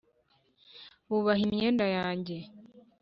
bubaha 1.09 1.41
imyenda 1.47 1.85
yanjye, 1.97 2.37